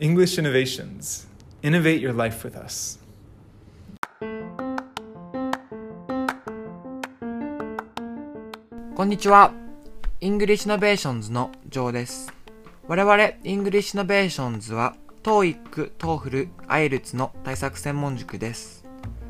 [0.00, 1.28] English Innovations.
[1.62, 2.98] Innovate your life with us.
[8.96, 9.52] こんにちは。
[10.20, 12.32] English Innovations のジョーです。
[12.88, 18.84] 我々 English Innovations は TOEIC、TOEFL、IELTS の対策専門塾です。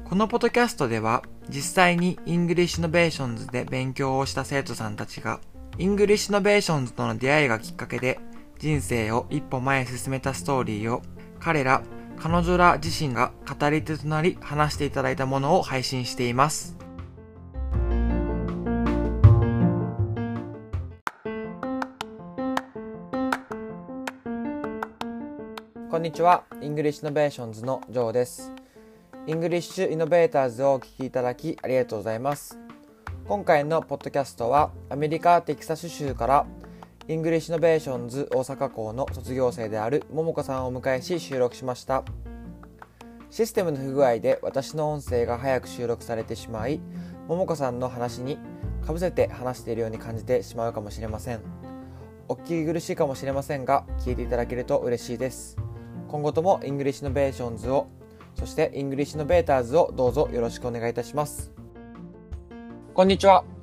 [0.08, 5.40] このポッドキャストでは実際に English Innovations で勉強をした生徒さんたちが
[5.76, 8.18] English Innovations との出会いがきっかけで
[8.64, 11.02] 人生を一歩前へ進めたストーリーを
[11.38, 11.82] 彼ら、
[12.16, 16.74] 彼女ら自身が語り手となり話していただいたものを配信しています。
[25.90, 26.44] こんにちは。
[26.62, 28.50] English Innovations のジョーです。
[29.26, 32.58] English Innovators をお聞きいただきありがとうございます。
[33.28, 36.46] 今回のポッドキャストはアメリカテキサス州から
[37.06, 42.02] English Innovations 大阪校の卒業生である桃子さんをお迎えし収録しました。
[43.30, 46.80] システムの不具合で私の音声が早く収録されてしまい、
[47.28, 48.38] 桃子さんの話に
[48.86, 51.40] かぶせて話しているように感じてしまうかもしれません。
[52.28, 55.58] お聞き苦しいかもしれませんが、聞いていただけると嬉しいです。
[56.08, 57.88] 今後とも English Innovations を、
[58.34, 61.52] そして English Innovators をどうぞよろしくお願いいたします。
[62.94, 63.53] こんにちは。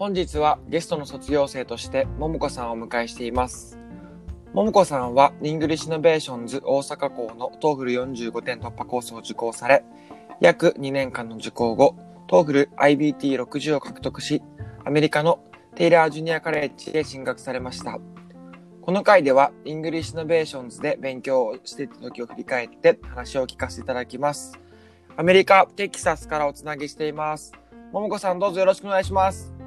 [0.00, 3.78] 本日はゲストの卒業生として桃子さんをお迎えしています。
[4.54, 9.84] 桃子さんは English Innovations 大阪校の TOEFL45 点突破コースを受講され、
[10.40, 11.96] 約2年間の受講後、
[12.28, 14.42] TOEFL IBT60 を獲得し、
[14.86, 17.98] アメリカのテイラージュニアカレッジへ進学されました。
[18.80, 24.58] この回では English Innovations で勉強をしていた時を振り返って話を聞かせていただきます。
[25.18, 27.52] アメリカ・テキサスからおつなぎしています。
[27.92, 29.59] 桃子さんどうぞよろしくお願いします。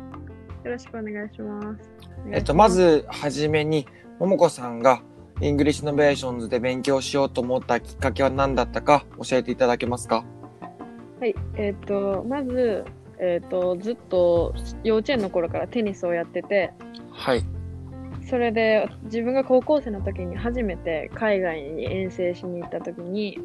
[0.64, 1.92] よろしくお願いします。
[2.32, 3.86] えっと、ま、ずはじめに、
[4.20, 5.02] 桃子さんが
[5.40, 10.24] English Innovations で勉強しようと思ったきっかけは何だったか教えていただけますか？
[11.20, 12.86] はい、えっ、と、まず、
[13.20, 16.72] えっ、と、ずっと幼稚園の頃からテニスをやってて、
[17.12, 17.44] はい。
[18.30, 23.38] それで自分が高校生の時に初めて海外に遠征しに行った時に、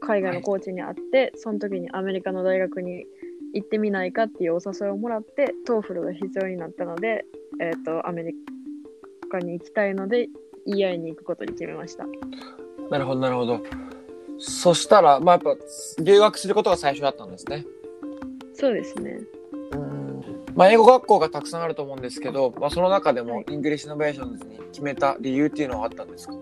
[0.00, 3.06] 海外のコーチに会って、その時にアメリカの大学に
[3.54, 7.24] 行ってみないかっていうお誘いをもらって、 TOEFL が必要になったので、
[7.60, 8.34] えっ、と、アメリ
[9.30, 10.28] カに行きたいので、
[10.66, 12.04] EI に行くことに決めました。
[12.90, 13.60] なるほど、なるほど。
[14.38, 15.56] そしたら、まあ、やっぱ、
[16.02, 17.64] 留学することが最初だったんですね。
[18.52, 19.20] そうですね。
[20.54, 26.34] まあ、英語学校がたくさんあると思うんですけど、まあ、その中でもはい、 English Innovations に決めた理由っていうのはあったんですか？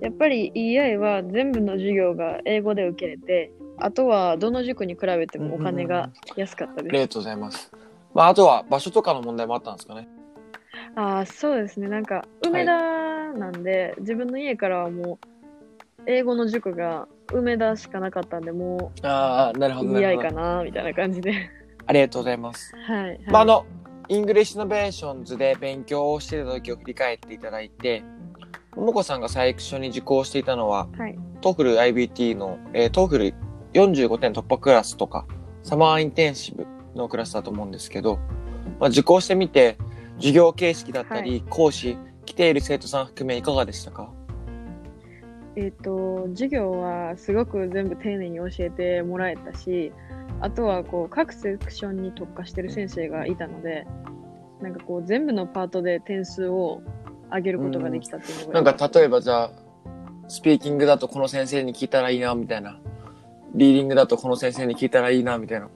[0.00, 6.88] やっぱり EI は全部の授業が英語で受けれて、あとはどの塾に比べてもお金が安かったです。
[6.88, 7.70] ありがとうございます。
[8.14, 10.08] まあ、あとは場所とかの問題もあったんですかね。
[10.94, 11.88] ああ、そうですね。
[11.88, 15.18] なんか、梅田なんで、自分の家からはも
[15.98, 20.28] う、英語の塾が梅田しかなかったんで、もああ、なるうほど、なる EI ほど。
[20.28, 21.50] かな、みたいな感じで。
[21.86, 22.74] ありがとうございます。
[22.74, 23.20] はい、はい。
[23.26, 23.66] まあ、あの、
[24.08, 28.02] English Innovations で勉強をしていた時を振り返っていただいて、
[28.74, 31.18] ももこさんが最初に受講していたのは、はい。
[31.42, 33.34] TOEFL IBT の、えー、TOEFL
[33.76, 35.26] 45点突破クラスとか、
[35.62, 38.18] サマーインテンシブのクラスだと思うんですけど、
[38.78, 39.76] まあ、受講してみて、
[40.16, 44.10] 授業形式だったり、は講師、来ている生徒さん含めいかがでしたか？
[45.56, 49.92] えっ、と、授業はすごく全部丁寧に教えてもらえたし、
[50.40, 53.86] あとはこう各セクションに特化してる先生がいたので、
[54.60, 56.82] なんかこう全部のパートで点数を
[57.30, 59.50] 上げることができたっていうのがなんか例えばじゃあ、
[60.28, 62.78] スピーキングだとこの先生に聞いたらいいな、みたいな。
[63.54, 65.68] リーディングだとこの先生に聞いたらいいな、みたいな。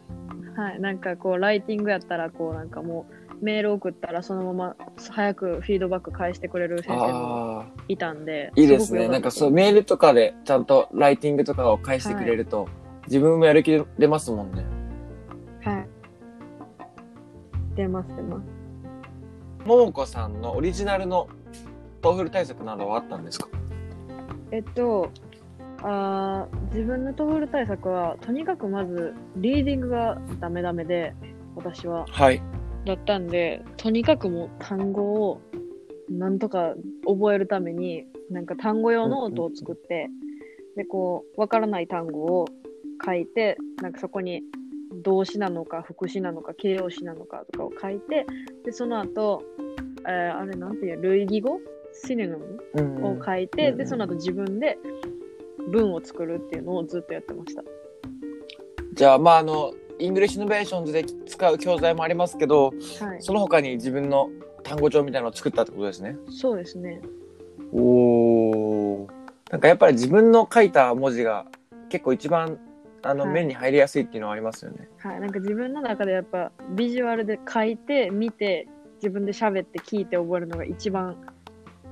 [0.57, 3.07] はい、なんかこうライティングやったらこうなんかも
[3.41, 4.77] うメール送ったらそのまま
[5.11, 9.09] 早くフィードバック返してくれる先生もいたんで、いいですね。
[9.09, 12.69] なんかそう、メールとかでちゃんとライティングとかを返してくれると、
[13.07, 14.65] 自分もやる気出ますもんね。
[15.63, 15.89] はい。
[17.77, 19.67] 出ます出ます。
[19.67, 21.29] ももこさんのオリジナルの
[22.03, 23.49] TOEFL対策などはあったんですか？
[24.51, 25.11] えっと、
[25.83, 31.15] あー自分の TOEFL対策は、とにかくまず、リーディングがダメダメで、
[31.57, 32.07] 私は。
[32.09, 32.43] はい。
[32.85, 35.41] だったんで、とにかくもう単語を、
[36.09, 36.75] なんとか
[37.07, 40.11] 覚えるために、なんか単語用ノートを作って、
[40.77, 42.47] で、こう、わからない単語を
[43.05, 44.43] 書いて、なんかそこに
[45.03, 48.27] 動詞なのか、副詞なのか、形容詞なのかとかを書いて、
[48.65, 49.43] で、その後、
[50.07, 51.61] えーあれなんていう、類義語？
[51.93, 52.59] synonym？
[52.75, 54.79] うんを書いて、うんで、その後自分で
[55.69, 57.63] 文を作るっていうのをずっとやってました。
[58.95, 63.23] じゃあ、まあ、あの、 English Innovations で使う教材もありますけど、はい。
[63.23, 64.31] その他に自分の
[64.63, 66.17] 単語帳みたいなのを作ったってことですね。
[66.29, 67.01] そうですね。
[67.73, 69.11] おー。
[69.51, 71.47] なんかやっぱり自分の書いた文字が
[71.89, 72.59] 結構一番
[73.03, 74.89] あのはい目に入りやすいっていうのはありますよね。
[74.99, 81.17] はい、なんか自分の中でやっぱビジュアルで書いて見て自分で喋って聞いて覚えるのが一番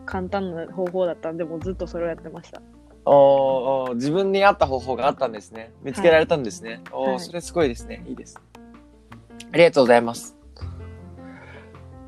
[0.05, 2.63] 簡単な方法だったんでもうずっとそれをやってました
[3.05, 5.73] おーおー自分に合った方法があったんですね。
[5.83, 6.83] 見つけられたんですね。
[6.93, 8.05] おーはいそれすごいですね。
[8.07, 8.41] いいです。
[9.53, 10.37] ありがとうございます。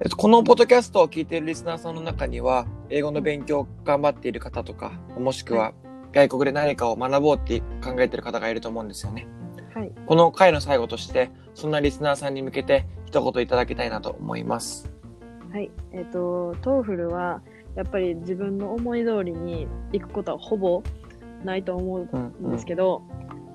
[0.03, 5.75] えっと、このポッドキャストを聞いているリスナーさんの中には、英語の勉強を頑張っている方とか、もしくは
[6.13, 9.27] 外国で何かを学ぼうって考えている方がいると思うんですよね。
[9.75, 14.91] はいこの回の最後として、そんなリスナーさんに向けて一言いただきたいなと思います。
[15.53, 17.43] はいえっ、と TOEFL は
[17.77, 20.83] やっぱり自分の思い通りに行くことはほぼ
[21.45, 23.03] ないと思うんうんですけど、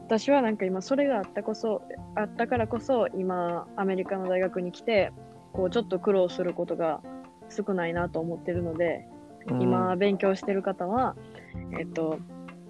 [0.08, 1.82] 私はなんか今それがあったこそ
[2.16, 5.12] あったからこそ今アメリカの大学に来て
[5.54, 7.02] こうちょっと苦労することが
[7.50, 9.08] 少ないなと思ってるので
[9.50, 11.16] うん今勉強してる方は、
[11.78, 12.20] えっと、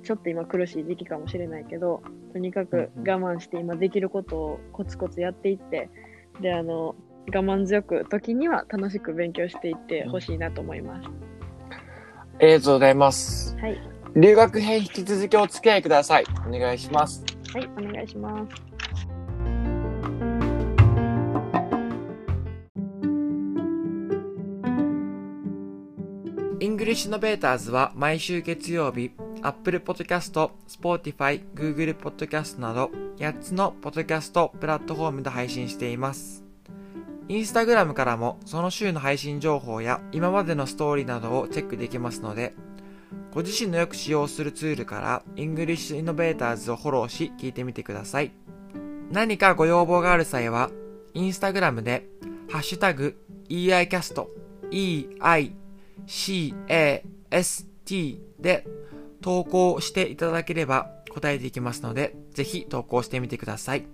[0.03, 2.03] ちょっと今苦しい時期かもしれないけど、
[2.33, 5.89] とにかく我慢して今できることをコツコツやっていって、
[6.41, 6.95] で、あの、
[7.27, 11.09] 我慢強く時には楽しく勉強していってほしいなと思います。
[12.39, 13.55] ありがとうございます。
[13.57, 13.79] はい。
[14.15, 16.25] 留学編引き続きお付き合いください。
[16.47, 17.23] お願いします。
[17.53, 18.75] はい、お願いします。
[26.59, 29.11] English Innovators は毎週月曜日、
[29.41, 36.44] Apple Podcast、Spotify、Google Podcast など8つのポッドキャストプラットフォームで配信しています。
[37.27, 42.53] インスタグラムからもその週の配信情報や今までのストーリーなどをチェックできますので、
[43.33, 48.31] ご自身のよく使用するツールから English Innovators をフォローし聞いてみてください。
[49.11, 50.69] 何かご要望がある際は、
[51.13, 52.07] インスタグラムで、
[52.49, 53.17] ハッシュタグ、
[53.49, 54.27] EICAST、
[54.71, 55.55] EI
[56.07, 58.67] CAST で
[59.21, 63.85] 投稿していただければ答えていきますので、ぜひ投稿してみてください。